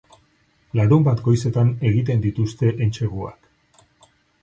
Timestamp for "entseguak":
2.87-4.13